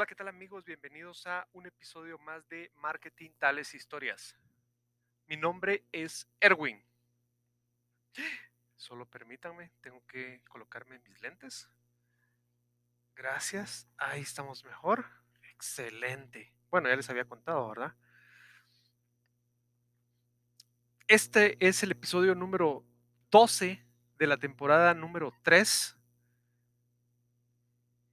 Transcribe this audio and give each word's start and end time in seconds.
Hola, 0.00 0.06
¿qué 0.06 0.14
tal 0.14 0.28
amigos? 0.28 0.64
Bienvenidos 0.64 1.26
a 1.26 1.46
un 1.52 1.66
episodio 1.66 2.18
más 2.20 2.48
de 2.48 2.72
Marketing 2.76 3.28
Tales 3.38 3.74
Historias. 3.74 4.34
Mi 5.26 5.36
nombre 5.36 5.84
es 5.92 6.26
Erwin. 6.40 6.82
Solo 8.76 9.04
permítanme, 9.04 9.70
tengo 9.82 10.02
que 10.06 10.40
colocarme 10.48 11.00
mis 11.00 11.20
lentes. 11.20 11.68
Gracias, 13.14 13.86
ahí 13.98 14.22
estamos 14.22 14.64
mejor. 14.64 15.04
Excelente. 15.52 16.50
Bueno, 16.70 16.88
ya 16.88 16.96
les 16.96 17.10
había 17.10 17.26
contado, 17.26 17.68
¿verdad? 17.68 17.94
Este 21.08 21.58
es 21.60 21.82
el 21.82 21.90
episodio 21.90 22.34
número 22.34 22.86
12 23.30 23.84
de 24.18 24.26
la 24.26 24.38
temporada 24.38 24.94
número 24.94 25.34
3 25.42 26.00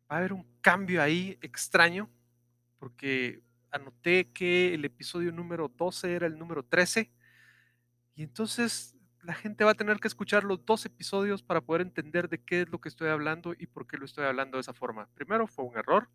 va 0.09 0.16
a 0.16 0.20
haber 0.20 0.34
un 0.34 0.56
cambio 0.67 1.02
ahí 1.02 1.38
extraño, 1.41 2.09
porque 2.77 3.41
anoté 3.71 4.34
que 4.34 4.73
el 4.73 4.84
episodio 4.84 5.31
número 5.31 5.70
12 5.70 6.13
era 6.13 6.27
el 6.27 6.38
número 6.38 6.62
13, 6.62 7.09
y 8.16 8.23
entonces 8.23 8.94
la 9.22 9.34
gente 9.34 9.63
va 9.63 9.72
a 9.72 9.75
tener 9.75 10.02
que 10.02 10.09
escuchar 10.09 10.44
los 10.44 10.66
dos 10.66 10.85
episodios 10.85 11.41
para 11.41 11.61
poder 11.61 11.84
entender 11.84 12.27
de 12.27 12.44
qué 12.44 12.63
es 12.63 12.70
lo 12.70 12.81
que 12.81 12.89
estoy 12.89 13.08
hablando 13.08 13.53
y 13.58 13.67
por 13.67 13.88
qué 13.88 13.95
lo 13.95 14.03
estoy 14.03 14.25
hablando 14.25 14.58
de 14.58 14.61
esa 14.61 14.73
forma. 14.73 15.08
Primero, 15.13 15.48
fue 15.48 15.63
un 15.63 15.77
error, 15.77 16.09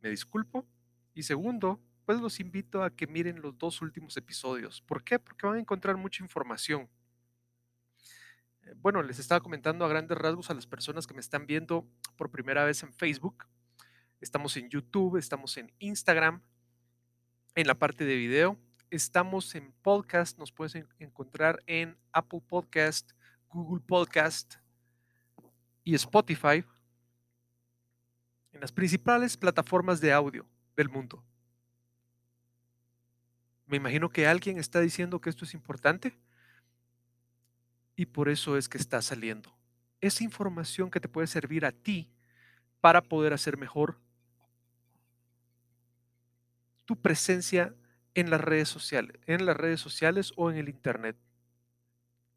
me 0.00 0.10
disculpo, 0.10 0.66
y 1.14 1.22
segundo, 1.22 1.80
pues 2.04 2.20
los 2.20 2.40
invito 2.40 2.82
a 2.82 2.90
que 2.90 3.06
miren 3.06 3.40
los 3.40 3.56
dos 3.56 3.82
últimos 3.82 4.16
episodios. 4.16 4.82
¿Por 4.82 5.04
qué? 5.04 5.20
Porque 5.20 5.46
van 5.46 5.58
a 5.58 5.60
encontrar 5.60 5.96
mucha 5.96 6.24
información 6.24 6.90
bueno, 8.76 9.02
les 9.02 9.18
estaba 9.18 9.40
comentando 9.40 9.84
a 9.84 9.88
grandes 9.88 10.16
rasgos 10.16 10.50
a 10.50 10.54
las 10.54 10.66
personas 10.66 11.06
que 11.06 11.14
me 11.14 11.20
están 11.20 11.46
viendo 11.46 11.86
por 12.16 12.30
primera 12.30 12.64
vez 12.64 12.82
en 12.82 12.92
Facebook. 12.92 13.46
Estamos 14.20 14.56
en 14.56 14.68
YouTube, 14.70 15.16
estamos 15.16 15.56
en 15.56 15.72
Instagram, 15.78 16.42
en 17.54 17.66
la 17.66 17.74
parte 17.74 18.04
de 18.04 18.16
video. 18.16 18.58
Estamos 18.90 19.54
en 19.54 19.72
podcast, 19.82 20.38
nos 20.38 20.52
puedes 20.52 20.74
encontrar 20.98 21.62
en 21.66 21.96
Apple 22.12 22.42
Podcast, 22.46 23.12
Google 23.48 23.82
Podcast 23.86 24.56
y 25.84 25.94
Spotify, 25.94 26.64
en 28.52 28.60
las 28.60 28.70
principales 28.70 29.36
plataformas 29.36 30.00
de 30.00 30.12
audio 30.12 30.46
del 30.76 30.88
mundo. 30.88 31.24
Me 33.66 33.78
imagino 33.78 34.10
que 34.10 34.26
alguien 34.26 34.58
está 34.58 34.80
diciendo 34.80 35.20
que 35.20 35.30
esto 35.30 35.44
es 35.44 35.54
importante 35.54 36.14
y 38.02 38.06
por 38.06 38.28
eso 38.28 38.56
es 38.56 38.68
que 38.68 38.78
está 38.78 39.00
saliendo. 39.00 39.56
Esa 40.00 40.24
información 40.24 40.90
que 40.90 40.98
te 40.98 41.06
puede 41.06 41.28
servir 41.28 41.64
a 41.64 41.70
ti 41.70 42.10
para 42.80 43.00
poder 43.00 43.32
hacer 43.32 43.56
mejor 43.56 44.00
tu 46.84 47.00
presencia 47.00 47.76
en 48.14 48.28
las 48.28 48.40
redes 48.40 48.68
sociales, 48.68 49.16
en 49.28 49.46
las 49.46 49.56
redes 49.56 49.80
sociales 49.80 50.32
o 50.34 50.50
en 50.50 50.56
el 50.56 50.68
internet. 50.68 51.16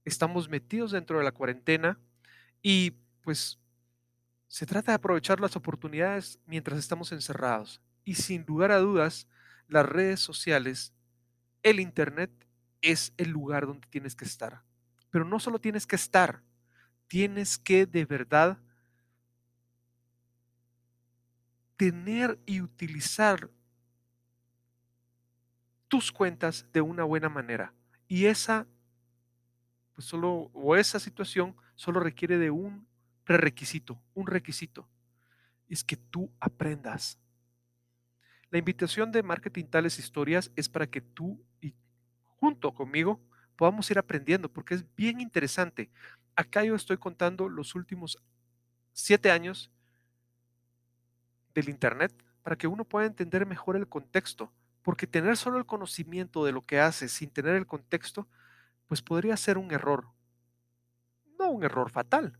Estamos 0.03 0.49
metidos 0.49 0.91
dentro 0.91 1.17
de 1.17 1.23
la 1.23 1.31
cuarentena 1.31 1.97
y 2.61 2.91
pues 3.21 3.57
se 4.47 4.67
trata 4.67 4.91
de 4.91 4.97
aprovechar 4.97 5.39
las 5.39 5.55
oportunidades 5.55 6.37
mientras 6.45 6.77
estamos 6.77 7.11
encerrados. 7.11 7.81
Y 8.03 8.13
sin 8.13 8.45
lugar 8.45 8.71
a 8.71 8.77
dudas, 8.77 9.27
las 9.67 9.87
redes 9.87 10.19
sociales, 10.19 10.93
el 11.63 11.79
internet 11.79 12.29
es 12.83 13.13
el 13.17 13.31
lugar 13.31 13.65
donde 13.65 13.87
tienes 13.89 14.15
que 14.15 14.25
estar. 14.25 14.63
Pero 15.15 15.23
no 15.23 15.39
solo 15.39 15.59
tienes 15.59 15.87
que 15.87 15.95
estar, 15.95 16.41
tienes 17.07 17.57
que 17.57 17.85
de 17.85 18.03
verdad 18.03 18.59
tener 21.77 22.37
y 22.45 22.59
utilizar 22.59 23.49
tus 25.87 26.11
cuentas 26.11 26.65
de 26.73 26.81
una 26.81 27.05
buena 27.05 27.29
manera. 27.29 27.73
Y 28.09 28.25
esa, 28.25 28.67
pues 29.93 30.05
solo, 30.05 30.51
o 30.51 30.75
esa 30.75 30.99
situación 30.99 31.55
solo 31.75 32.01
requiere 32.01 32.37
de 32.37 32.51
un 32.51 32.85
prerequisito, 33.23 33.97
un 34.15 34.27
requisito. 34.27 34.85
Es 35.69 35.81
que 35.81 35.95
tú 35.95 36.29
aprendas. 36.41 37.17
La 38.49 38.57
invitación 38.57 39.13
de 39.13 39.23
Marketing 39.23 39.63
Tales 39.63 39.97
Historias 39.97 40.51
es 40.57 40.67
para 40.67 40.87
que 40.87 40.99
tú 40.99 41.41
y 41.61 41.73
junto 42.35 42.73
conmigo 42.73 43.21
podamos 43.55 43.89
ir 43.91 43.97
aprendiendo, 43.97 44.51
porque 44.51 44.75
es 44.75 44.85
bien 44.95 45.19
interesante. 45.19 45.89
Acá 46.35 46.63
yo 46.63 46.75
estoy 46.75 46.97
contando 46.97 47.49
los 47.49 47.75
últimos 47.75 48.17
siete 48.93 49.31
años 49.31 49.71
del 51.53 51.69
Internet 51.69 52.13
para 52.43 52.55
que 52.55 52.67
uno 52.67 52.85
pueda 52.85 53.07
entender 53.07 53.45
mejor 53.45 53.75
el 53.75 53.87
contexto, 53.87 54.51
porque 54.81 55.07
tener 55.07 55.37
solo 55.37 55.57
el 55.57 55.65
conocimiento 55.65 56.45
de 56.45 56.51
lo 56.51 56.61
que 56.61 56.79
hace 56.79 57.07
sin 57.07 57.29
tener 57.29 57.55
el 57.55 57.65
contexto, 57.65 58.27
pues 58.87 59.01
podría 59.01 59.35
ser 59.37 59.57
un 59.57 59.71
error. 59.71 60.07
No 61.39 61.49
un 61.49 61.63
error 61.63 61.89
fatal, 61.89 62.37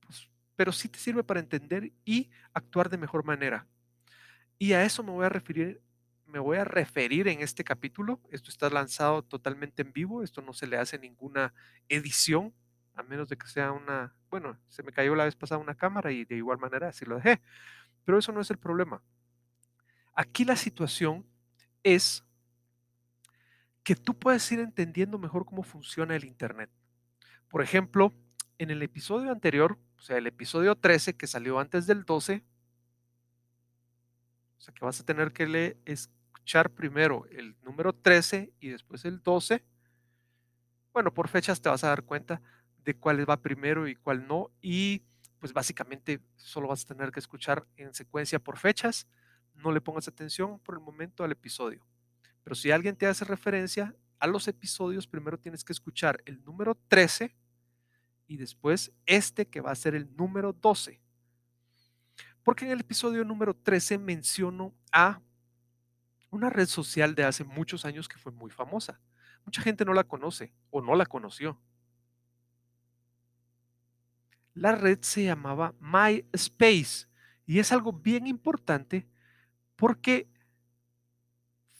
pues, 0.00 0.28
pero 0.56 0.72
sí 0.72 0.88
te 0.88 0.98
sirve 0.98 1.24
para 1.24 1.40
entender 1.40 1.92
y 2.04 2.30
actuar 2.52 2.90
de 2.90 2.98
mejor 2.98 3.24
manera. 3.24 3.66
Y 4.58 4.72
a 4.72 4.84
eso 4.84 5.02
me 5.02 5.10
voy 5.10 5.24
a 5.24 5.30
referir 5.30 5.80
me 6.34 6.40
voy 6.40 6.56
a 6.56 6.64
referir 6.64 7.28
en 7.28 7.42
este 7.42 7.62
capítulo. 7.62 8.18
Esto 8.28 8.50
está 8.50 8.68
lanzado 8.68 9.22
totalmente 9.22 9.82
en 9.82 9.92
vivo, 9.92 10.20
esto 10.24 10.42
no 10.42 10.52
se 10.52 10.66
le 10.66 10.76
hace 10.76 10.98
ninguna 10.98 11.54
edición, 11.88 12.52
a 12.96 13.04
menos 13.04 13.28
de 13.28 13.36
que 13.36 13.46
sea 13.46 13.70
una, 13.70 14.12
bueno, 14.30 14.58
se 14.66 14.82
me 14.82 14.90
cayó 14.90 15.14
la 15.14 15.26
vez 15.26 15.36
pasada 15.36 15.60
una 15.60 15.76
cámara 15.76 16.10
y 16.10 16.24
de 16.24 16.34
igual 16.34 16.58
manera 16.58 16.88
así 16.88 17.04
lo 17.04 17.14
dejé. 17.14 17.40
Pero 18.04 18.18
eso 18.18 18.32
no 18.32 18.40
es 18.40 18.50
el 18.50 18.58
problema. 18.58 19.00
Aquí 20.12 20.44
la 20.44 20.56
situación 20.56 21.24
es 21.84 22.24
que 23.84 23.94
tú 23.94 24.18
puedes 24.18 24.50
ir 24.50 24.58
entendiendo 24.58 25.20
mejor 25.20 25.44
cómo 25.44 25.62
funciona 25.62 26.16
el 26.16 26.24
Internet. 26.24 26.68
Por 27.46 27.62
ejemplo, 27.62 28.12
en 28.58 28.72
el 28.72 28.82
episodio 28.82 29.30
anterior, 29.30 29.78
o 29.96 30.02
sea, 30.02 30.18
el 30.18 30.26
episodio 30.26 30.74
13 30.74 31.16
que 31.16 31.28
salió 31.28 31.60
antes 31.60 31.86
del 31.86 32.02
12, 32.02 32.44
o 34.58 34.60
sea 34.60 34.74
que 34.74 34.84
vas 34.84 34.98
a 34.98 35.04
tener 35.04 35.32
que 35.32 35.46
leer, 35.46 35.76
primero 36.74 37.26
el 37.30 37.56
número 37.62 37.92
13 37.92 38.52
y 38.60 38.68
después 38.68 39.04
el 39.04 39.22
12, 39.22 39.64
bueno, 40.92 41.12
por 41.12 41.28
fechas 41.28 41.60
te 41.60 41.68
vas 41.68 41.82
a 41.84 41.88
dar 41.88 42.04
cuenta 42.04 42.40
de 42.84 42.94
cuál 42.94 43.28
va 43.28 43.40
primero 43.40 43.88
y 43.88 43.96
cuál 43.96 44.26
no. 44.28 44.50
Y 44.60 45.02
pues 45.38 45.52
básicamente 45.52 46.20
solo 46.36 46.68
vas 46.68 46.84
a 46.84 46.94
tener 46.94 47.10
que 47.10 47.20
escuchar 47.20 47.66
en 47.76 47.92
secuencia 47.94 48.38
por 48.38 48.58
fechas. 48.58 49.08
No 49.54 49.72
le 49.72 49.80
pongas 49.80 50.06
atención 50.06 50.60
por 50.60 50.76
el 50.76 50.80
momento 50.80 51.24
al 51.24 51.32
episodio. 51.32 51.84
Pero 52.44 52.54
si 52.54 52.70
alguien 52.70 52.96
te 52.96 53.06
hace 53.06 53.24
referencia 53.24 53.94
a 54.18 54.26
los 54.26 54.46
episodios, 54.48 55.06
primero 55.06 55.38
tienes 55.38 55.64
que 55.64 55.72
escuchar 55.72 56.22
el 56.26 56.44
número 56.44 56.76
13 56.88 57.34
y 58.26 58.36
después 58.36 58.92
este 59.06 59.46
que 59.46 59.60
va 59.60 59.70
a 59.70 59.76
ser 59.76 59.94
el 59.94 60.14
número 60.14 60.52
12. 60.52 61.00
Porque 62.42 62.66
en 62.66 62.72
el 62.72 62.80
episodio 62.80 63.24
número 63.24 63.54
13 63.54 63.98
menciono 63.98 64.74
a 64.92 65.20
una 66.34 66.50
red 66.50 66.66
social 66.66 67.14
de 67.14 67.24
hace 67.24 67.44
muchos 67.44 67.84
años 67.84 68.08
que 68.08 68.18
fue 68.18 68.32
muy 68.32 68.50
famosa. 68.50 69.00
Mucha 69.44 69.62
gente 69.62 69.84
no 69.84 69.94
la 69.94 70.04
conoce 70.04 70.52
o 70.70 70.80
no 70.80 70.94
la 70.94 71.06
conoció. 71.06 71.60
La 74.54 74.74
red 74.74 74.98
se 75.02 75.24
llamaba 75.24 75.74
MySpace 75.80 77.06
y 77.46 77.58
es 77.58 77.72
algo 77.72 77.92
bien 77.92 78.26
importante 78.26 79.06
porque 79.76 80.28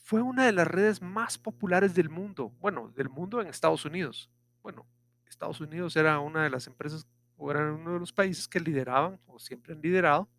fue 0.03 0.21
una 0.21 0.45
de 0.45 0.51
las 0.51 0.67
redes 0.67 1.01
más 1.01 1.37
populares 1.37 1.95
del 1.95 2.09
mundo, 2.09 2.49
bueno, 2.59 2.89
del 2.89 3.09
mundo 3.09 3.41
en 3.41 3.47
Estados 3.47 3.85
Unidos. 3.85 4.29
Bueno, 4.61 4.85
Estados 5.25 5.59
Unidos 5.61 5.95
era 5.95 6.19
una 6.19 6.43
de 6.43 6.49
las 6.49 6.67
empresas 6.67 7.07
o 7.37 7.49
era 7.51 7.73
uno 7.73 7.93
de 7.93 7.99
los 7.99 8.13
países 8.13 8.47
que 8.47 8.59
lideraban 8.59 9.19
o 9.25 9.39
siempre 9.39 9.73
han 9.73 9.81
liderado 9.81 10.29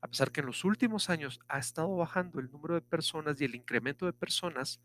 a 0.00 0.08
pesar 0.08 0.30
que 0.30 0.40
en 0.40 0.46
los 0.46 0.64
últimos 0.64 1.10
años 1.10 1.40
ha 1.48 1.58
estado 1.58 1.96
bajando 1.96 2.38
el 2.40 2.50
número 2.50 2.74
de 2.74 2.80
personas 2.80 3.40
y 3.40 3.44
el 3.44 3.54
incremento 3.54 4.06
de 4.06 4.12
personas 4.12 4.80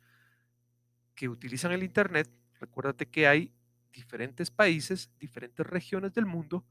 que 1.16 1.30
utilizan 1.30 1.72
el 1.72 1.84
Internet, 1.84 2.30
recuérdate 2.60 3.08
que 3.08 3.28
hay 3.28 3.54
diferentes 3.92 4.50
países, 4.50 5.12
diferentes 5.20 5.66
regiones 5.66 6.14
del 6.14 6.26
mundo, 6.26 6.66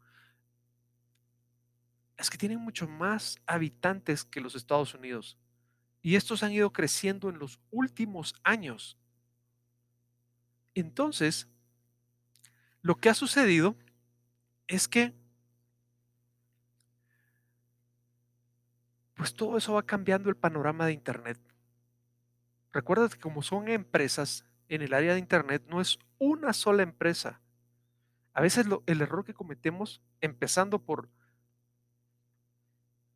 es 2.17 2.31
que 2.31 2.39
tienen 2.39 2.59
mucho 2.59 2.89
más 2.89 3.39
habitantes 3.47 4.25
que 4.25 4.41
los 4.41 4.55
Estados 4.55 4.95
Unidos. 4.95 5.39
Y 6.03 6.17
estos 6.17 6.43
han 6.43 6.53
ido 6.53 6.73
creciendo 6.73 7.29
en 7.29 7.39
los 7.39 7.61
últimos 7.71 8.35
años. 8.43 8.99
Entonces, 10.75 11.49
lo 12.81 12.97
que 12.97 13.09
ha 13.09 13.15
sucedido 13.15 13.77
es 14.67 14.89
que 14.89 15.15
pues 19.23 19.35
todo 19.35 19.57
eso 19.57 19.75
va 19.75 19.87
cambiando 19.87 20.31
el 20.31 20.37
panorama 20.37 20.85
de 20.85 20.95
Internet. 20.95 21.39
Recuerda 22.73 23.09
que 23.09 23.21
como 23.21 23.41
son 23.41 23.69
empresas 23.69 24.45
en 24.67 24.83
el 24.83 24.93
área 24.95 25.13
de 25.13 25.21
Internet, 25.21 25.63
no 25.69 25.81
es 25.81 26.01
una 26.19 26.53
sola 26.53 26.83
empresa. 26.83 27.41
A 28.33 28.41
veces 28.41 28.67
el 28.85 29.01
error 29.01 29.25
que 29.25 29.33
cometemos, 29.33 30.03
empezando 30.21 30.81
por 30.81 31.09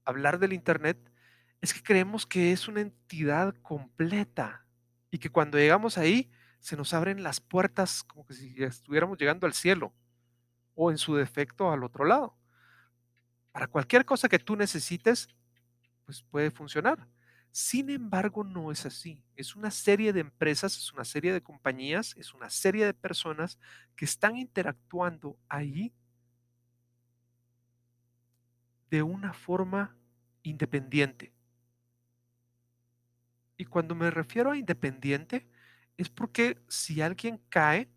hablar 0.05 0.39
del 0.39 0.53
Internet 0.53 1.13
es 1.61 1.75
que 1.75 1.83
creemos 1.83 2.25
que 2.25 2.53
es 2.53 2.69
una 2.69 2.83
entidad 2.83 3.57
completa 3.57 4.65
y 5.11 5.19
que 5.19 5.31
cuando 5.31 5.59
llegamos 5.59 5.99
ahí 5.99 6.31
se 6.61 6.77
nos 6.77 6.95
abren 6.95 7.25
las 7.25 7.41
puertas 7.41 8.05
como 8.05 8.25
que 8.25 8.35
si 8.35 8.63
estuviéramos 8.63 9.19
llegando 9.19 9.45
al 9.45 9.55
cielo 9.55 9.93
o 10.77 10.93
en 10.93 10.99
su 10.99 11.17
defecto 11.17 11.73
al 11.73 11.83
otro 11.83 12.05
lado. 12.05 12.39
Para 13.51 13.67
cualquier 13.67 14.05
cosa 14.05 14.29
que 14.29 14.39
tú 14.39 14.55
necesites, 14.55 15.31
pues 16.07 16.23
puede 16.23 16.51
funcionar. 16.51 17.07
Sin 17.51 17.91
embargo, 17.91 18.45
no 18.45 18.71
es 18.71 18.87
así. 18.87 19.23
Es 19.35 19.57
una 19.57 19.71
serie 19.71 20.13
de 20.13 20.21
empresas, 20.21 20.77
es 20.77 20.93
una 20.93 21.05
serie 21.05 21.33
de 21.33 21.43
compañías, 21.43 22.15
es 22.17 22.33
una 22.33 22.49
serie 22.49 22.87
de 22.87 22.95
personas 22.95 23.59
que 23.97 24.05
están 24.05 24.37
interactuando 24.37 25.39
ahí 25.49 25.93
de 28.91 29.03
una 29.03 29.33
forma 29.33 29.97
independiente. 30.43 31.33
Y 33.57 33.65
cuando 33.65 33.95
me 33.95 34.11
refiero 34.11 34.51
a 34.51 34.57
independiente, 34.57 35.49
es 35.97 36.09
porque 36.09 36.63
si 36.69 37.01
alguien 37.01 37.41
cae, 37.49 37.89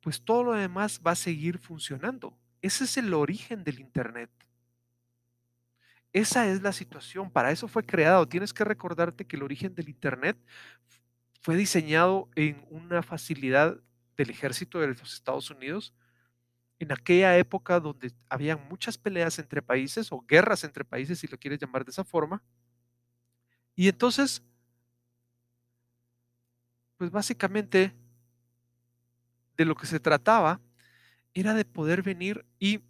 pues 0.00 0.22
todo 0.22 0.42
lo 0.42 0.52
demás 0.52 1.00
va 1.04 1.12
a 1.12 1.16
seguir 1.16 1.58
funcionando. 1.58 2.36
Ese 2.60 2.84
es 2.84 2.96
el 2.96 3.14
origen 3.14 3.62
del 3.62 3.78
Internet. 3.78 4.30
Esa 6.14 6.46
es 6.46 6.62
la 6.62 6.72
situación, 6.72 7.28
para 7.28 7.50
eso 7.50 7.66
fue 7.66 7.84
creado. 7.84 8.28
Tienes 8.28 8.54
que 8.54 8.62
recordarte 8.62 9.26
que 9.26 9.34
el 9.34 9.42
origen 9.42 9.74
del 9.74 9.88
Internet 9.88 10.38
fue 11.42 11.56
diseñado 11.56 12.30
en 12.36 12.64
una 12.70 13.02
facilidad 13.02 13.80
del 14.16 14.30
ejército 14.30 14.78
de 14.78 14.86
los 14.86 15.12
Estados 15.12 15.50
Unidos 15.50 15.92
en 16.78 16.92
aquella 16.92 17.36
época 17.36 17.80
donde 17.80 18.12
habían 18.28 18.60
muchas 18.68 18.96
peleas 18.96 19.40
entre 19.40 19.60
países 19.60 20.12
o 20.12 20.24
guerras 20.26 20.62
entre 20.62 20.84
países, 20.84 21.18
si 21.18 21.26
lo 21.26 21.36
quieres 21.36 21.58
llamar 21.58 21.84
de 21.84 21.90
esa 21.90 22.04
forma. 22.04 22.40
Y 23.74 23.88
entonces, 23.88 24.40
pues 26.96 27.10
básicamente 27.10 27.92
de 29.56 29.64
lo 29.64 29.74
que 29.74 29.86
se 29.86 29.98
trataba 29.98 30.60
era 31.32 31.54
de 31.54 31.64
poder 31.64 32.02
venir 32.02 32.46
y 32.60 32.80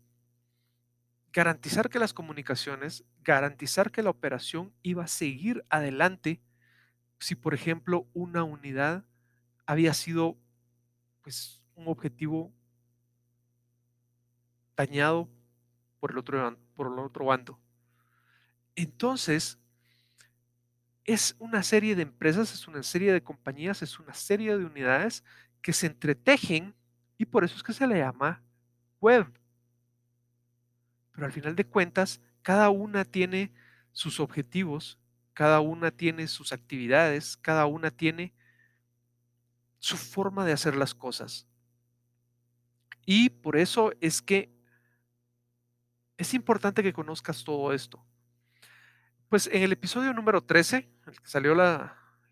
garantizar 1.35 1.91
que 1.91 1.99
las 1.99 2.15
comunicaciones, 2.15 3.05
garantizar 3.25 3.91
que 3.91 4.05
la 4.05 4.11
operación 4.11 4.73
iba 4.83 5.03
a 5.03 5.09
seguir 5.09 5.65
adelante 5.69 6.41
si, 7.19 7.35
por 7.35 7.55
ejemplo, 7.55 8.07
una 8.15 8.45
unidad 8.45 9.05
había 9.67 9.95
sido 9.95 10.39
pues 11.23 11.61
un 11.75 11.89
objetivo 11.89 12.53
dañado 14.77 15.29
por 15.99 16.13
el 16.13 16.19
otro, 16.19 16.57
por 16.75 16.87
el 16.87 16.99
otro 17.01 17.25
bando. 17.25 17.59
Entonces, 18.77 19.59
es 21.05 21.35
una 21.41 21.65
serie 21.65 21.97
de 21.97 22.03
empresas, 22.03 22.55
es 22.55 22.69
una 22.69 22.83
serie 22.85 23.13
de 23.13 23.25
compañías, 23.25 23.83
es 23.83 23.99
una 23.99 24.15
serie 24.15 24.57
de 24.57 24.65
unidades 24.65 25.25
que 25.63 25.73
se 25.73 25.89
entretejen 25.89 26.77
y 27.19 27.25
por 27.25 27.43
eso 27.43 27.57
es 27.57 27.63
que 27.65 27.73
se 27.73 27.87
le 27.89 27.99
llama 27.99 28.41
web 29.01 29.27
pero 31.15 31.27
al 31.27 31.33
final 31.33 31.55
de 31.55 31.65
cuentas, 31.65 32.21
cada 32.43 32.69
una 32.71 33.05
tiene 33.05 33.55
sus 33.93 34.19
objetivos, 34.19 34.99
cada 35.33 35.61
una 35.61 35.91
tiene 35.91 36.27
sus 36.27 36.53
actividades, 36.53 37.37
cada 37.37 37.67
una 37.67 37.91
tiene 37.91 38.35
su 39.79 39.97
forma 39.97 40.45
de 40.45 40.53
hacer 40.53 40.77
las 40.77 40.95
cosas. 40.95 41.47
Y 43.07 43.31
por 43.31 43.57
eso 43.57 43.93
es 44.01 44.23
que 44.23 44.53
es 46.17 46.35
importante 46.35 46.83
que 46.83 46.93
conozcas 46.93 47.45
todo 47.45 47.73
esto. 47.73 48.05
Pues 49.29 49.49
en 49.53 49.63
el 49.63 49.73
episodio 49.73 50.13
número 50.13 50.43
13, 50.43 50.89
el 51.07 51.21
que 51.21 51.27
salió 51.27 51.53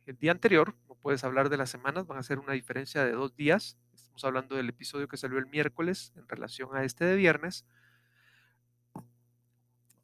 el 0.06 0.18
día 0.18 0.32
anterior, 0.32 0.76
no 0.88 0.94
puedes 0.96 1.24
hablar 1.24 1.50
de 1.50 1.56
las 1.56 1.70
semanas, 1.70 2.06
van 2.06 2.18
a 2.18 2.22
ser 2.22 2.38
una 2.38 2.52
diferencia 2.52 3.04
de 3.04 3.12
dos 3.12 3.36
días. 3.36 3.76
Estamos 3.92 4.24
hablando 4.24 4.56
del 4.56 4.68
episodio 4.68 5.08
que 5.08 5.16
salió 5.16 5.38
el 5.38 5.46
miércoles 5.46 6.12
en 6.16 6.28
relación 6.28 6.74
a 6.74 6.84
este 6.84 7.04
de 7.04 7.16
viernes 7.16 7.64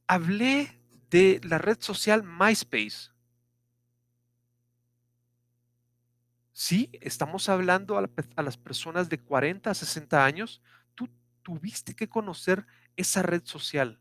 hablé 0.09 0.81
de 1.11 1.41
la 1.45 1.59
red 1.59 1.79
social 1.81 2.25
MySpace. 2.25 3.11
Sí, 6.53 6.91
estamos 7.01 7.49
hablando 7.49 7.97
a, 7.99 8.43
las 8.43 8.57
personas 8.57 9.09
de 9.09 9.21
40 9.21 9.71
a 9.71 9.75
60 9.75 10.25
años. 10.25 10.61
Tú 10.97 11.09
tuviste 11.43 11.95
que 11.95 12.09
conocer 12.09 12.67
esa 12.97 13.23
red 13.23 13.43
social. 13.45 14.01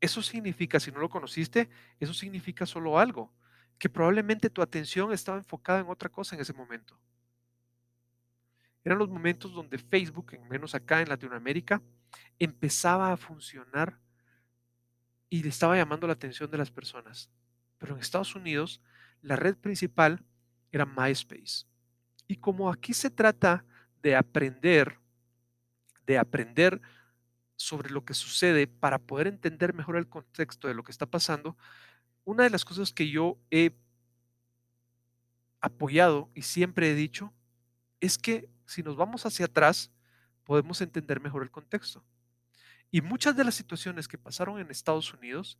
Eso 0.00 0.22
significa, 0.22 0.78
si 0.78 0.92
no 0.92 1.00
lo 1.00 1.08
conociste, 1.08 1.68
eso 1.98 2.14
significa 2.14 2.66
solo 2.66 2.98
algo, 2.98 3.32
que 3.78 3.88
probablemente 3.88 4.50
tu 4.50 4.62
atención 4.62 5.12
estaba 5.12 5.38
enfocada 5.38 5.80
en 5.80 5.88
otra 5.88 6.08
cosa 6.08 6.34
en 6.34 6.42
ese 6.42 6.52
momento. 6.52 6.98
Eran 8.84 8.98
los 8.98 9.08
momentos 9.08 9.52
donde 9.52 9.78
Facebook, 9.78 10.32
en 10.32 10.48
menos 10.48 10.74
acá 10.74 11.00
en 11.00 11.08
Latinoamérica, 11.08 11.80
empezaba 12.38 13.12
a 13.12 13.16
funcionar 13.16 13.98
y 15.30 15.42
le 15.42 15.48
estaba 15.48 15.76
llamando 15.76 16.06
la 16.06 16.12
atención 16.14 16.50
de 16.50 16.58
las 16.58 16.70
personas. 16.70 17.30
Pero 17.78 17.94
en 17.94 18.00
Estados 18.00 18.34
Unidos, 18.34 18.82
la 19.22 19.36
red 19.36 19.56
principal 19.56 20.24
era 20.70 20.84
MySpace. 20.84 21.66
Y 22.26 22.36
como 22.36 22.70
aquí 22.70 22.92
se 22.92 23.10
trata 23.10 23.64
de 24.02 24.16
aprender, 24.16 24.98
de 26.06 26.18
aprender 26.18 26.80
sobre 27.56 27.90
lo 27.90 28.04
que 28.04 28.14
sucede 28.14 28.66
para 28.66 28.98
poder 28.98 29.28
entender 29.28 29.74
mejor 29.74 29.96
el 29.96 30.08
contexto 30.08 30.66
de 30.66 30.74
lo 30.74 30.82
que 30.82 30.90
está 30.90 31.06
pasando, 31.06 31.56
una 32.24 32.44
de 32.44 32.50
las 32.50 32.64
cosas 32.64 32.92
que 32.92 33.08
yo 33.08 33.38
he 33.50 33.72
apoyado 35.60 36.30
y 36.34 36.42
siempre 36.42 36.90
he 36.90 36.94
dicho 36.94 37.32
es 38.00 38.18
que 38.18 38.48
si 38.66 38.82
nos 38.82 38.96
vamos 38.96 39.26
hacia 39.26 39.46
atrás, 39.46 39.90
podemos 40.44 40.80
entender 40.80 41.20
mejor 41.20 41.42
el 41.42 41.50
contexto. 41.50 42.04
Y 42.90 43.00
muchas 43.00 43.36
de 43.36 43.44
las 43.44 43.54
situaciones 43.54 44.06
que 44.06 44.18
pasaron 44.18 44.58
en 44.58 44.70
Estados 44.70 45.12
Unidos 45.14 45.58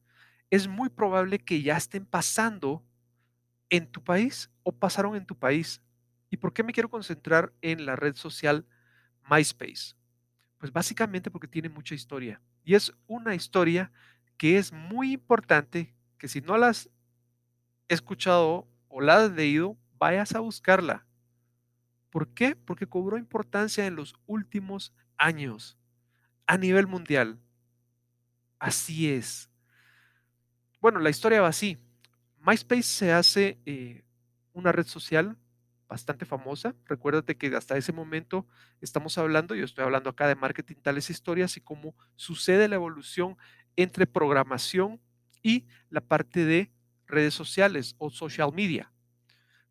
es 0.50 0.68
muy 0.68 0.90
probable 0.90 1.38
que 1.38 1.62
ya 1.62 1.76
estén 1.76 2.04
pasando 2.04 2.84
en 3.70 3.90
tu 3.90 4.04
país 4.04 4.50
o 4.62 4.72
pasaron 4.72 5.16
en 5.16 5.24
tu 5.24 5.34
país. 5.34 5.80
¿Y 6.28 6.36
por 6.36 6.52
qué 6.52 6.62
me 6.62 6.72
quiero 6.72 6.90
concentrar 6.90 7.52
en 7.62 7.86
la 7.86 7.96
red 7.96 8.14
social 8.16 8.66
MySpace? 9.30 9.94
Pues 10.58 10.72
básicamente 10.72 11.30
porque 11.30 11.48
tiene 11.48 11.70
mucha 11.70 11.94
historia. 11.94 12.40
Y 12.64 12.74
es 12.74 12.92
una 13.06 13.34
historia 13.34 13.90
que 14.36 14.58
es 14.58 14.72
muy 14.72 15.12
importante, 15.12 15.94
que 16.18 16.28
si 16.28 16.40
no 16.40 16.58
la 16.58 16.68
has 16.68 16.90
escuchado 17.88 18.68
o 18.88 19.00
la 19.00 19.24
has 19.24 19.32
leído, 19.32 19.78
vayas 19.98 20.34
a 20.34 20.40
buscarla. 20.40 21.06
¿Por 22.12 22.28
qué? 22.28 22.54
Porque 22.54 22.86
cobró 22.86 23.16
importancia 23.16 23.86
en 23.86 23.96
los 23.96 24.14
últimos 24.26 24.92
años 25.16 25.78
a 26.46 26.58
nivel 26.58 26.86
mundial. 26.86 27.40
Así 28.58 29.10
es. 29.10 29.48
Bueno, 30.78 31.00
la 31.00 31.08
historia 31.08 31.40
va 31.40 31.48
así. 31.48 31.78
MySpace 32.44 32.82
se 32.82 33.12
hace 33.12 33.58
eh, 33.64 34.04
una 34.52 34.72
red 34.72 34.84
social 34.84 35.38
bastante 35.88 36.26
famosa. 36.26 36.74
Recuérdate 36.84 37.38
que 37.38 37.46
hasta 37.56 37.78
ese 37.78 37.94
momento 37.94 38.46
estamos 38.82 39.16
hablando, 39.16 39.54
yo 39.54 39.64
estoy 39.64 39.84
hablando 39.84 40.10
acá 40.10 40.28
de 40.28 40.34
marketing, 40.34 40.76
tales 40.82 41.08
historias 41.08 41.56
y 41.56 41.62
cómo 41.62 41.94
sucede 42.16 42.68
la 42.68 42.74
evolución 42.74 43.38
entre 43.74 44.06
programación 44.06 45.00
y 45.42 45.66
la 45.88 46.02
parte 46.02 46.44
de 46.44 46.70
redes 47.06 47.32
sociales 47.32 47.94
o 47.96 48.10
social 48.10 48.52
media. 48.52 48.92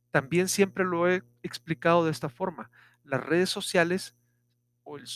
También 0.09 0.47
siempre 0.47 0.83
lo 0.83 1.07
he 1.07 1.21
explicado 1.43 2.05
de 2.05 2.11
esta 2.11 2.29
forma. 2.29 2.69
Las 3.03 3.23
redes 3.23 3.49
sociales 3.49 4.15
o 4.83 4.97
el 4.97 5.07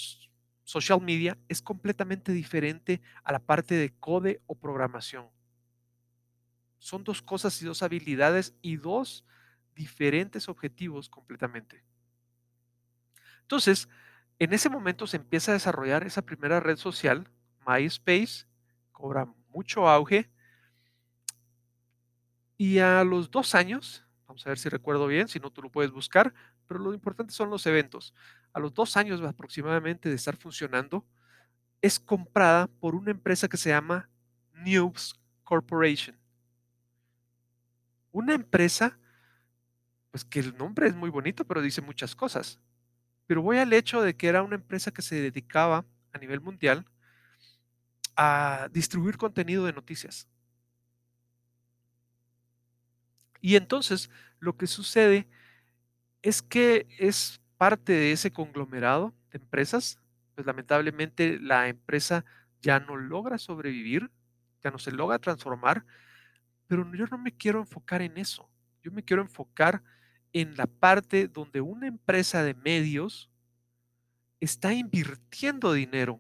social 0.64 1.02
media 1.02 1.38
es 1.48 1.62
completamente 1.62 2.32
diferente 2.32 3.02
a 3.24 3.32
la 3.32 3.40
parte 3.40 3.76
de 3.76 3.94
code 3.94 4.42
o 4.48 4.56
programación. 4.56 5.30
Son 6.80 7.04
dos 7.04 7.22
cosas 7.22 7.62
y 7.62 7.66
dos 7.66 7.84
habilidades 7.84 8.56
y 8.62 8.78
dos 8.78 9.26
diferentes 9.76 10.50
objetivos 10.50 11.10
completamente. 11.10 11.84
Entonces, 13.42 13.90
en 14.40 14.54
ese 14.54 14.70
momento 14.70 15.08
se 15.08 15.18
empieza 15.18 15.52
a 15.52 15.54
desarrollar 15.54 16.06
esa 16.06 16.24
primera 16.24 16.60
red 16.60 16.78
social, 16.78 17.30
MySpace, 17.66 18.46
cobra 18.92 19.28
mucho 19.50 19.88
auge. 19.88 20.30
Y 22.58 22.80
a 22.80 23.04
los 23.04 23.30
dos 23.32 23.54
años 23.54 24.05
Vamos 24.36 24.48
a 24.48 24.50
ver 24.50 24.60
si 24.60 24.68
recuerdo 24.68 25.08
bien, 25.08 25.30
si 25.30 25.40
no 25.40 25.50
tú 25.50 25.62
lo 25.62 25.72
puedes 25.72 25.92
buscar, 25.92 26.34
pero 26.68 26.78
lo 26.78 26.94
importante 26.94 27.32
son 27.32 27.50
los 27.50 27.66
eventos. 27.68 28.14
A 28.52 28.60
los 28.60 28.74
dos 28.74 28.98
años 28.98 29.22
aproximadamente 29.22 30.10
de 30.10 30.16
estar 30.16 30.36
funcionando, 30.36 31.06
es 31.82 32.02
comprada 32.02 32.68
por 32.68 32.96
una 32.96 33.12
empresa 33.12 33.48
que 33.48 33.56
se 33.56 33.70
llama 33.70 34.10
News 34.52 35.18
Corporation. 35.46 36.18
Una 38.12 38.34
empresa, 38.34 39.00
pues 40.12 40.26
que 40.26 40.42
el 40.42 40.58
nombre 40.58 40.90
es 40.90 40.96
muy 40.96 41.10
bonito, 41.10 41.46
pero 41.48 41.62
dice 41.62 41.82
muchas 41.82 42.14
cosas. 42.14 42.60
Pero 43.28 43.42
voy 43.42 43.60
al 43.60 43.72
hecho 43.72 44.02
de 44.02 44.18
que 44.18 44.28
era 44.28 44.44
una 44.44 44.56
empresa 44.56 44.92
que 44.92 45.02
se 45.02 45.16
dedicaba 45.16 45.86
a 46.12 46.18
nivel 46.18 46.42
mundial 46.42 46.86
a 48.18 48.68
distribuir 48.74 49.16
contenido 49.16 49.64
de 49.64 49.72
noticias. 49.72 50.28
Y 53.46 53.58
entonces 53.58 54.10
lo 54.40 54.58
que 54.58 54.68
sucede 54.68 55.28
es 56.22 56.42
que 56.42 56.88
es 56.98 57.42
parte 57.58 57.94
de 57.94 58.12
ese 58.12 58.32
conglomerado 58.32 59.14
de 59.32 59.38
empresas, 59.38 60.00
pues 60.34 60.46
lamentablemente 60.46 61.40
la 61.40 61.68
empresa 61.68 62.26
ya 62.62 62.80
no 62.80 62.98
logra 62.98 63.38
sobrevivir, 63.38 64.12
ya 64.64 64.72
no 64.72 64.80
se 64.80 64.92
logra 64.92 65.20
transformar, 65.20 65.86
pero 66.68 66.92
yo 66.96 67.06
no 67.08 67.18
me 67.18 67.32
quiero 67.32 67.60
enfocar 67.60 68.02
en 68.02 68.18
eso. 68.18 68.50
Yo 68.84 68.92
me 68.92 69.04
quiero 69.04 69.22
enfocar 69.22 69.84
en 70.34 70.58
la 70.58 70.68
parte 70.68 71.28
donde 71.28 71.62
una 71.62 71.88
empresa 71.88 72.44
de 72.44 72.54
medios 72.56 73.30
está 74.40 74.74
invirtiendo 74.74 75.74
dinero, 75.74 76.20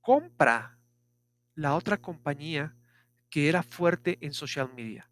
compra 0.00 0.78
la 1.54 1.74
otra 1.74 1.98
compañía 1.98 2.74
que 3.28 3.48
era 3.48 3.62
fuerte 3.62 4.18
en 4.20 4.32
social 4.32 4.72
media. 4.74 5.09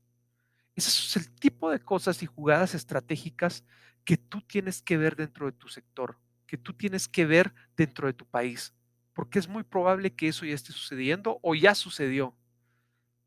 Ese 0.78 0.90
es 0.90 1.16
el 1.16 1.28
tipo 1.35 1.73
de 1.73 1.80
cosas 1.80 2.23
y 2.23 2.26
jugadas 2.26 2.73
estratégicas 2.73 3.64
que 4.04 4.16
tú 4.16 4.42
tienes 4.42 4.80
que 4.80 4.97
ver 4.97 5.16
dentro 5.16 5.47
de 5.47 5.52
tu 5.52 5.66
sector, 5.66 6.20
que 6.47 6.56
tú 6.56 6.73
tienes 6.73 7.08
que 7.08 7.26
ver 7.26 7.52
dentro 7.76 8.06
de 8.06 8.12
tu 8.12 8.25
país, 8.25 8.73
porque 9.12 9.40
es 9.40 9.49
muy 9.49 9.64
probable 9.64 10.14
que 10.14 10.28
eso 10.28 10.47
ya 10.47 10.54
esté 10.54 10.73
sucediendo 10.73 11.40
o 11.42 11.56
ya 11.56 11.75
sucedió. 11.75 12.37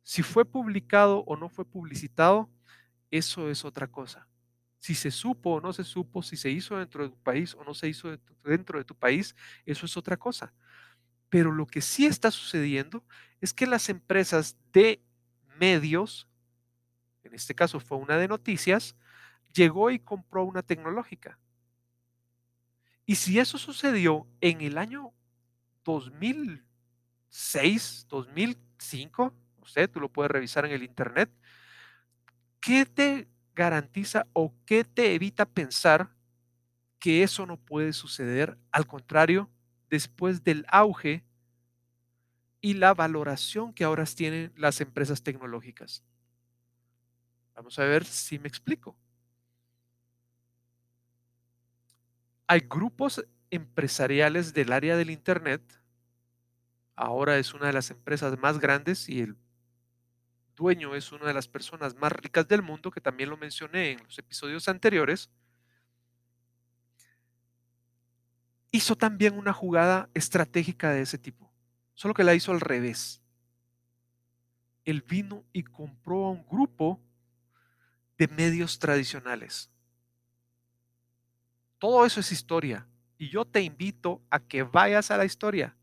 Si 0.01 0.23
fue 0.23 0.45
publicado 0.45 1.25
o 1.27 1.35
no 1.35 1.49
fue 1.49 1.65
publicitado, 1.65 2.49
eso 3.09 3.49
es 3.49 3.65
otra 3.65 3.87
cosa. 3.87 4.29
Si 4.79 4.95
se 4.95 5.11
supo 5.11 5.55
o 5.55 5.59
no 5.59 5.73
se 5.73 5.83
supo, 5.83 6.23
si 6.23 6.37
se 6.37 6.49
hizo 6.49 6.77
dentro 6.77 7.03
de 7.03 7.09
tu 7.09 7.17
país 7.17 7.53
o 7.55 7.65
no 7.65 7.73
se 7.73 7.89
hizo 7.89 8.17
dentro 8.45 8.79
de 8.79 8.85
tu 8.85 8.95
país, 8.95 9.35
eso 9.65 9.85
es 9.85 9.97
otra 9.97 10.15
cosa. 10.15 10.53
Pero 11.27 11.51
lo 11.51 11.67
que 11.67 11.81
sí 11.81 12.05
está 12.05 12.31
sucediendo 12.31 13.03
es 13.41 13.53
que 13.53 13.67
las 13.67 13.89
empresas 13.89 14.55
de 14.71 15.03
medios, 15.59 16.30
en 17.23 17.33
este 17.33 17.55
caso 17.55 17.79
fue 17.79 17.97
una 17.97 18.17
de 18.17 18.27
noticias, 18.27 18.95
llegó 19.53 19.91
y 19.91 19.99
compró 19.99 20.43
una 20.43 20.63
tecnológica. 20.63 21.37
Y 23.05 23.15
si 23.15 23.39
eso 23.39 23.57
sucedió 23.57 24.27
en 24.39 24.61
el 24.61 24.77
año 24.77 25.13
2006, 25.83 28.05
2005, 28.09 29.33
no 29.59 29.65
sé, 29.65 29.87
tú 29.87 29.99
lo 29.99 30.09
puedes 30.09 30.31
revisar 30.31 30.65
en 30.65 30.71
el 30.71 30.83
Internet, 30.83 31.31
¿qué 32.59 32.85
te 32.85 33.27
garantiza 33.53 34.25
o 34.33 34.53
qué 34.65 34.83
te 34.83 35.13
evita 35.13 35.45
pensar 35.45 36.15
que 36.99 37.23
eso 37.23 37.45
no 37.45 37.57
puede 37.57 37.93
suceder? 37.93 38.57
Al 38.71 38.87
contrario, 38.87 39.49
después 39.89 40.43
del 40.43 40.65
auge 40.69 41.23
y 42.61 42.75
la 42.75 42.93
valoración 42.93 43.73
que 43.73 43.83
ahora 43.83 44.05
tienen 44.05 44.53
las 44.55 44.81
empresas 44.81 45.23
tecnológicas. 45.23 46.03
Vamos 47.61 47.77
a 47.77 47.83
ver 47.83 48.05
si 48.05 48.39
me 48.39 48.47
explico. 48.47 48.97
Hay 52.47 52.61
grupos 52.61 53.23
empresariales 53.51 54.51
del 54.55 54.71
área 54.71 54.97
del 54.97 55.11
Internet. 55.11 55.61
Ahora 56.95 57.37
es 57.37 57.53
una 57.53 57.67
de 57.67 57.73
las 57.73 57.91
empresas 57.91 58.35
más 58.39 58.57
grandes 58.57 59.07
y 59.09 59.21
el 59.21 59.37
dueño 60.55 60.95
es 60.95 61.11
una 61.11 61.27
de 61.27 61.35
las 61.35 61.47
personas 61.47 61.93
más 61.93 62.11
ricas 62.11 62.47
del 62.47 62.63
mundo, 62.63 62.89
que 62.89 62.99
también 62.99 63.29
lo 63.29 63.37
mencioné 63.37 63.91
en 63.91 64.03
los 64.05 64.17
episodios 64.17 64.67
anteriores. 64.67 65.29
Hizo 68.71 68.95
también 68.95 69.37
una 69.37 69.53
jugada 69.53 70.09
estratégica 70.15 70.89
de 70.89 71.03
ese 71.03 71.19
tipo, 71.19 71.53
solo 71.93 72.15
que 72.15 72.23
la 72.23 72.33
hizo 72.33 72.53
al 72.53 72.59
revés. 72.59 73.21
Él 74.83 75.03
vino 75.03 75.45
y 75.53 75.61
compró 75.61 76.25
a 76.25 76.31
un 76.31 76.43
grupo 76.47 76.99
de 78.21 78.27
medios 78.27 78.77
tradicionales. 78.77 79.71
Todo 81.79 82.05
eso 82.05 82.19
es 82.19 82.31
historia. 82.31 82.87
Y 83.17 83.31
yo 83.31 83.45
te 83.45 83.63
invito 83.63 84.21
a 84.29 84.39
que 84.39 84.61
vayas 84.61 85.09
a 85.09 85.17
la 85.17 85.25
historia. 85.25 85.75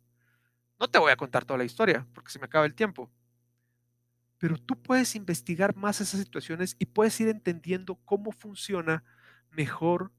No 0.79 0.87
te 0.87 1.01
voy 1.01 1.11
a 1.11 1.17
contar 1.17 1.45
toda 1.45 1.59
la 1.59 1.65
historia 1.65 2.07
porque 2.15 2.31
se 2.31 2.39
me 2.39 2.45
acaba 2.45 2.65
el 2.65 2.77
tiempo. 2.77 3.11
Pero 4.39 4.57
tú 4.57 4.81
puedes 4.81 5.17
investigar 5.17 5.75
más 5.75 6.01
esas 6.01 6.21
situaciones 6.21 6.77
y 6.79 6.87
puedes 6.87 7.19
ir 7.21 7.27
entendiendo 7.27 7.97
cómo 8.05 8.31
funciona 8.31 9.03
mejor 9.51 10.13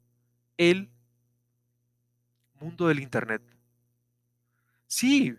el 0.58 0.92
mundo 2.60 2.90
del 2.90 3.00
Internet. 3.00 3.42
Sí, 4.88 5.38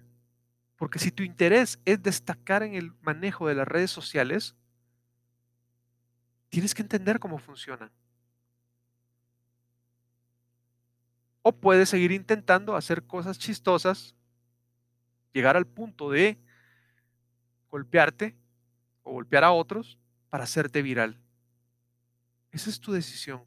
porque 0.77 0.99
si 0.99 1.11
tu 1.11 1.25
interés 1.25 1.79
es 1.85 2.03
destacar 2.03 2.63
en 2.63 2.75
el 2.75 2.95
manejo 3.03 3.49
de 3.49 3.55
las 3.55 3.69
redes 3.69 3.91
sociales, 3.91 4.57
tienes 6.51 6.75
que 6.75 6.83
entender 6.83 7.19
cómo 7.19 7.39
funcionan. 7.39 7.91
O 11.43 11.53
puedes 11.53 11.89
seguir 11.89 12.13
intentando 12.13 12.77
hacer 12.77 13.07
cosas 13.07 13.39
chistosas, 13.39 14.15
llegar 15.33 15.57
al 15.57 15.67
punto 15.67 16.11
de 16.11 16.39
golpearte 17.71 18.37
o 19.03 19.13
golpear 19.13 19.45
a 19.45 19.53
otros 19.53 19.99
para 20.29 20.45
hacerte 20.45 20.83
viral. 20.83 21.19
Esa 22.51 22.69
es 22.69 22.81
tu 22.81 22.93
decisión. 22.93 23.45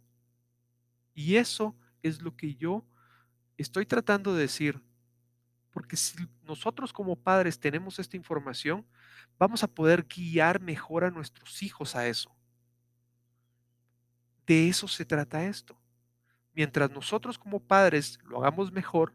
Y 1.14 1.36
eso 1.36 1.76
es 2.02 2.22
lo 2.22 2.36
que 2.36 2.56
yo 2.56 2.84
estoy 3.58 3.86
tratando 3.86 4.34
de 4.34 4.42
decir. 4.42 4.82
Porque 5.72 5.98
si 5.98 6.16
nosotros 6.44 6.94
como 6.94 7.16
padres 7.16 7.60
tenemos 7.60 8.00
esta 8.00 8.16
información, 8.16 8.86
vamos 9.38 9.64
a 9.64 9.68
poder 9.68 10.04
guiar 10.04 10.62
mejor 10.62 11.04
a 11.04 11.12
nuestros 11.12 11.62
hijos 11.62 11.96
a 11.96 12.08
eso. 12.08 12.34
De 14.46 14.68
eso 14.68 14.88
se 14.88 15.06
trata 15.06 15.46
esto. 15.46 15.78
Mientras 16.54 16.92
nosotros 16.92 17.38
como 17.38 17.60
padres 17.60 18.20
lo 18.24 18.40
hagamos 18.40 18.72
mejor, 18.72 19.14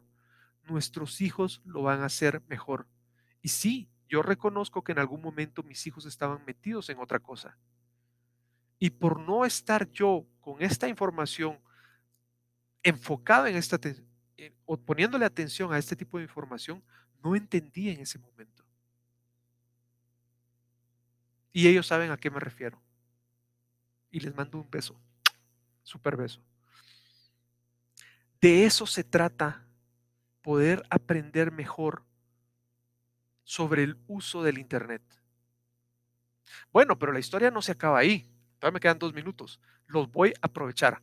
nuestros 0.67 1.21
hijos 1.21 1.61
lo 1.65 1.83
van 1.83 2.01
a 2.01 2.05
hacer 2.05 2.41
mejor. 2.47 2.87
Y 3.41 3.49
sí, 3.49 3.89
yo 4.07 4.21
reconozco 4.21 4.83
que 4.83 4.91
en 4.91 4.99
algún 4.99 5.21
momento 5.21 5.63
mis 5.63 5.85
hijos 5.87 6.05
estaban 6.05 6.43
metidos 6.45 6.89
en 6.89 6.99
otra 6.99 7.19
cosa. 7.19 7.57
Y 8.79 8.89
por 8.89 9.19
no 9.19 9.45
estar 9.45 9.91
yo 9.91 10.25
con 10.39 10.61
esta 10.61 10.87
información 10.87 11.59
enfocada 12.81 13.49
en 13.49 13.55
esta 13.55 13.77
o 14.65 14.77
poniéndole 14.77 15.25
atención 15.25 15.73
a 15.73 15.77
este 15.77 15.95
tipo 15.95 16.17
de 16.17 16.23
información, 16.23 16.83
no 17.23 17.35
entendí 17.35 17.89
en 17.89 17.99
ese 17.99 18.17
momento. 18.17 18.63
Y 21.51 21.67
ellos 21.67 21.87
saben 21.87 22.11
a 22.11 22.17
qué 22.17 22.29
me 22.29 22.39
refiero. 22.39 22.81
Y 24.11 24.19
les 24.21 24.33
mando 24.35 24.59
un 24.59 24.69
beso, 24.69 24.99
super 25.89 26.15
beso. 26.15 26.39
De 28.39 28.65
eso 28.65 28.85
se 28.85 29.03
trata, 29.03 29.65
poder 30.41 30.83
aprender 30.89 31.51
mejor 31.51 32.03
sobre 33.43 33.83
el 33.83 33.97
uso 34.07 34.43
del 34.43 34.59
Internet. 34.59 35.01
Bueno, 36.71 36.97
pero 36.97 37.11
la 37.11 37.19
historia 37.19 37.51
no 37.51 37.61
se 37.61 37.71
acaba 37.71 37.99
ahí. 37.99 38.31
Todavía 38.59 38.75
me 38.75 38.79
quedan 38.79 38.99
dos 38.99 39.13
minutos. 39.13 39.59
Los 39.87 40.11
voy 40.11 40.29
a 40.41 40.45
aprovechar. 40.45 41.01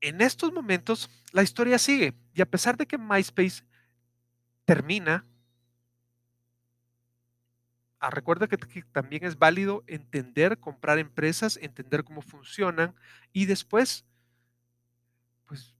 En 0.00 0.20
estos 0.20 0.52
momentos, 0.52 1.10
la 1.32 1.42
historia 1.42 1.78
sigue. 1.78 2.14
Y 2.34 2.40
a 2.40 2.46
pesar 2.46 2.76
de 2.76 2.86
que 2.86 2.98
MySpace 2.98 3.62
termina, 4.64 5.24
ah, 8.00 8.10
recuerda 8.10 8.46
que, 8.46 8.56
también 8.92 9.24
es 9.24 9.38
válido 9.38 9.84
entender, 9.86 10.58
comprar 10.58 10.98
empresas, 10.98 11.58
entender 11.60 12.04
cómo 12.04 12.22
funcionan 12.22 12.94
y 13.32 13.46
después, 13.46 14.04
pues, 15.46 15.74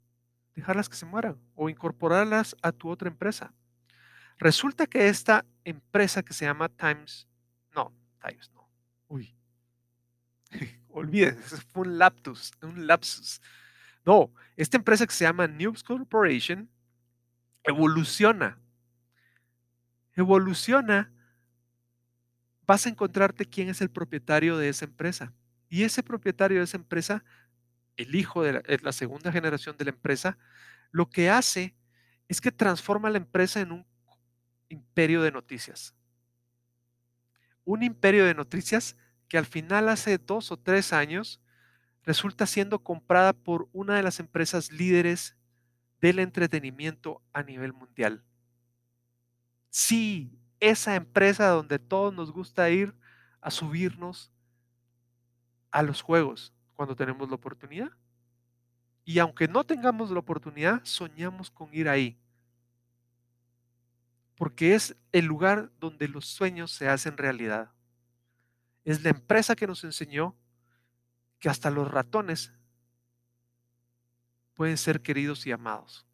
dejarlas 0.55 0.89
que 0.89 0.97
se 0.97 1.07
mueran 1.07 1.39
o 1.55 1.69
incorporarlas 1.69 2.57
a 2.63 2.73
tu 2.73 2.89
otra 2.89 3.09
empresa. 3.09 3.53
Resulta 4.39 4.87
que 4.87 5.09
esta 5.09 5.45
empresa 5.65 6.23
que 6.23 6.33
se 6.33 6.45
llama 6.45 6.69
Times, 6.69 7.29
no, 7.75 7.93
Times 8.21 8.51
no, 8.55 8.69
uy, 9.09 9.37
olvídense, 10.89 11.57
fue 11.59 11.83
un 11.83 11.99
lapsus, 11.99 12.53
un 12.63 12.87
lapsus. 12.87 13.41
No, 14.05 14.33
esta 14.57 14.77
empresa 14.77 15.07
que 15.07 15.13
se 15.13 15.25
llama 15.25 15.47
News 15.47 15.83
Corporation 15.83 16.69
evoluciona, 17.65 18.59
evoluciona, 20.15 21.13
vas 22.69 22.87
a 22.87 22.91
encontrarte 22.91 23.47
quién 23.47 23.69
es 23.69 23.81
el 23.81 23.91
propietario 23.91 24.57
de 24.57 24.69
esa 24.69 24.85
empresa. 24.85 25.33
Y 25.69 25.83
ese 25.83 26.05
propietario 26.05 26.59
de 26.59 26.65
esa 26.65 26.77
empresa 26.77 27.25
el 27.99 28.15
hijo 28.15 28.45
de 28.45 28.63
la, 28.81 28.93
segunda 28.93 29.33
generación 29.33 29.77
de 29.77 29.85
la 29.85 29.91
empresa, 29.91 30.39
lo 30.93 31.11
que 31.11 31.29
hace 31.29 31.75
es 32.29 32.41
que 32.41 32.53
transforma 32.53 33.11
la 33.11 33.19
empresa 33.19 33.61
en 33.61 33.73
un 33.73 33.87
imperio 34.69 35.21
de 35.23 35.33
noticias. 35.33 35.95
Un 37.65 37.83
imperio 37.83 38.25
de 38.25 38.35
noticias 38.35 38.97
que 39.27 39.37
al 39.37 39.47
final 39.47 39.89
hace 39.89 40.17
dos 40.17 40.53
o 40.53 40.57
tres 40.57 40.93
años 40.93 41.43
resulta 42.05 42.47
siendo 42.47 42.79
comprada 42.85 43.33
por 43.33 43.69
una 43.73 43.97
de 43.97 44.03
las 44.05 44.21
empresas 44.21 44.71
líderes 44.71 45.37
del 46.01 46.21
entretenimiento 46.21 47.21
a 47.33 47.43
nivel 47.43 47.73
mundial. 47.73 48.23
Sí, 49.71 50.39
esa 50.61 50.95
empresa 50.95 51.49
donde 51.49 51.79
todos 51.79 52.13
nos 52.13 52.33
gusta 52.33 52.69
ir 52.71 52.95
a 53.41 53.51
subirnos 53.51 54.33
a 55.71 55.83
los 55.83 56.03
juegos 56.03 56.53
cuando 56.75 56.97
tenemos 56.97 57.29
la 57.29 57.37
oportunidad. 57.37 57.91
Y 59.05 59.19
aunque 59.19 59.49
no 59.49 59.65
tengamos 59.65 60.11
la 60.11 60.19
oportunidad, 60.19 60.81
soñamos 60.85 61.51
con 61.51 61.73
ir 61.73 61.89
ahí. 61.89 62.19
Porque 64.37 64.75
es 64.75 64.97
el 65.13 65.25
lugar 65.25 65.71
donde 65.81 66.09
los 66.09 66.27
sueños 66.27 66.71
se 66.71 66.89
hacen 66.89 67.17
realidad. 67.17 67.73
Es 68.85 69.03
la 69.03 69.11
empresa 69.11 69.57
que 69.57 69.67
nos 69.67 69.83
enseñó 69.85 70.37
que 71.39 71.49
hasta 71.49 71.71
los 71.71 71.91
ratones 71.91 72.53
pueden 74.55 74.77
ser 74.77 75.03
queridos 75.03 75.47
y 75.47 75.53
amados. 75.53 76.08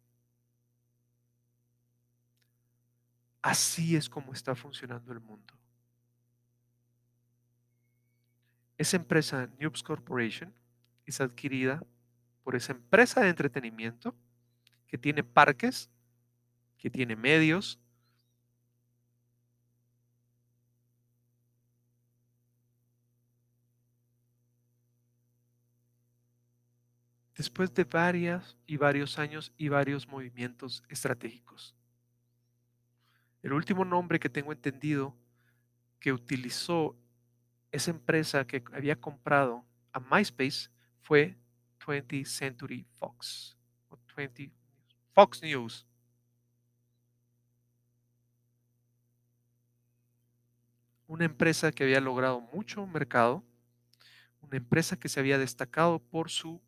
Así 3.45 3.95
es 3.95 4.09
como 4.09 4.33
está 4.33 4.55
funcionando 4.55 5.13
el 5.13 5.19
mundo. 5.19 5.53
Esa 8.75 8.97
empresa, 8.97 9.47
Noobs 9.59 9.83
Corporation, 9.83 10.51
es 11.05 11.21
adquirida 11.21 11.79
por 12.43 12.55
esa 12.55 12.71
empresa 12.71 13.21
de 13.21 13.29
entretenimiento 13.29 14.15
que 14.87 14.97
tiene 14.97 15.23
parques, 15.23 15.91
que 16.79 16.89
tiene 16.89 17.15
medios, 17.15 17.79
después 27.35 27.71
de 27.75 27.83
varias 27.83 28.57
y 28.65 28.77
varios 28.77 29.19
años 29.19 29.53
y 29.55 29.69
varios 29.69 30.07
movimientos 30.07 30.81
estratégicos. 30.89 31.75
El 33.45 33.53
último 33.53 33.85
nombre 33.85 34.19
que 34.19 34.27
tengo 34.27 34.51
entendido 34.51 35.15
que 35.99 36.11
utilizó 36.11 36.97
esa 37.71 37.91
empresa 37.91 38.47
que 38.47 38.63
había 38.73 38.99
comprado 38.99 39.63
a 39.93 39.99
MySpace 39.99 40.71
fue 41.03 41.37
20th 41.85 42.25
Century 42.25 42.87
Fox. 42.95 43.55
20, 44.17 44.51
Fox 45.13 45.43
News. 45.43 45.85
Una 51.05 51.25
empresa 51.25 51.71
que 51.71 51.83
había 51.83 52.01
logrado 52.01 52.41
mucho 52.41 52.87
mercado, 52.87 53.43
una 54.41 54.57
empresa 54.57 54.97
que 54.99 55.07
se 55.07 55.19
había 55.19 55.37
destacado 55.37 55.99
por 55.99 56.31
su 56.31 56.59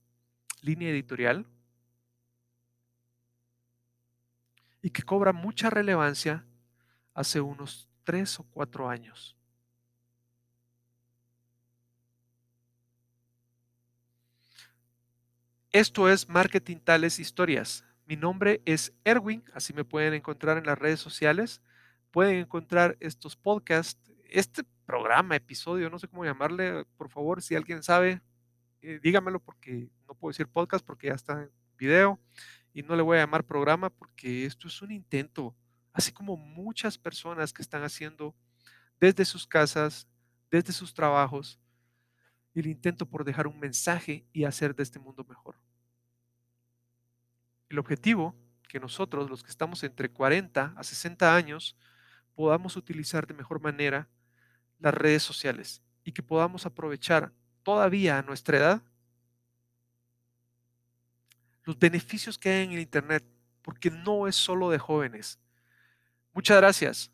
línea 0.62 0.92
editorial 0.92 1.48
y 4.84 4.92
que 4.92 5.02
cobra 5.02 5.34
mucha 5.34 5.72
relevancia 5.72 6.46
hace 7.18 7.42
unos 7.42 7.90
tres 8.04 8.40
o 8.40 8.44
cuatro 8.44 8.88
años. 8.88 9.36
Esto 15.72 16.08
es 16.10 16.30
Marketing 16.30 16.78
Tales 16.78 17.20
Historias. 17.20 17.84
Mi 18.06 18.16
nombre 18.16 18.62
es 18.66 18.94
Erwin, 19.04 19.44
así 19.54 19.74
me 19.74 19.84
pueden 19.84 20.14
encontrar 20.14 20.60
en 20.60 20.68
las 20.68 20.78
redes 20.78 21.00
sociales. 21.00 21.60
Pueden 22.12 22.38
encontrar 22.38 22.96
estos 23.00 23.36
podcasts, 23.36 24.00
este 24.30 24.64
programa, 24.86 25.36
episodio, 25.36 25.90
no 25.90 25.98
sé 25.98 26.08
cómo 26.08 26.24
llamarle, 26.24 26.86
por 26.98 27.10
favor, 27.10 27.42
si 27.42 27.56
alguien 27.56 27.82
sabe, 27.82 28.22
eh, 28.84 29.00
dígamelo 29.02 29.40
porque 29.40 29.90
no 30.08 30.14
puedo 30.14 30.32
decir 30.32 30.48
podcast 30.48 30.86
porque 30.86 31.08
ya 31.08 31.16
está 31.16 31.42
en 31.42 31.52
video 31.80 32.20
y 32.76 32.84
no 32.84 32.96
le 32.96 33.02
voy 33.02 33.18
a 33.18 33.22
llamar 33.22 33.44
programa 33.44 33.90
porque 33.90 34.46
esto 34.46 34.68
es 34.68 34.82
un 34.84 34.92
intento, 34.92 35.56
así 35.98 36.12
como 36.12 36.38
muchas 36.38 36.96
personas 36.96 37.52
que 37.52 37.64
están 37.64 37.82
haciendo 37.82 38.36
desde 39.00 39.26
sus 39.26 39.48
casas, 39.48 40.08
desde 40.52 40.72
sus 40.72 40.94
trabajos, 40.94 41.60
el 42.54 42.68
intento 42.68 43.08
por 43.08 43.26
dejar 43.26 43.48
un 43.48 43.60
mensaje 43.60 44.24
y 44.32 44.44
hacer 44.44 44.76
de 44.76 44.84
este 44.84 45.00
mundo 45.00 45.26
mejor. 45.28 45.56
El 47.68 47.80
objetivo, 47.80 48.36
que 48.70 48.80
nosotros, 48.80 49.28
los 49.28 49.42
que 49.42 49.50
estamos 49.50 49.84
entre 49.84 50.10
40 50.10 50.76
a 50.78 50.84
60 50.84 51.36
años, 51.36 51.76
podamos 52.36 52.78
utilizar 52.78 53.26
de 53.26 53.34
mejor 53.34 53.60
manera 53.60 54.08
las 54.78 54.94
redes 54.94 55.24
sociales 55.24 55.82
y 56.04 56.12
que 56.12 56.22
podamos 56.22 56.68
aprovechar 56.68 57.34
todavía 57.64 58.20
a 58.20 58.22
nuestra 58.22 58.58
edad 58.58 58.84
los 61.64 61.80
beneficios 61.80 62.38
que 62.38 62.50
hay 62.50 62.66
en 62.66 62.74
el 62.74 62.80
Internet, 62.82 63.26
porque 63.64 63.90
no 63.90 64.28
es 64.28 64.36
solo 64.36 64.70
de 64.70 64.78
jóvenes. 64.78 65.40
Muchas 66.38 66.58
gracias. 66.58 67.12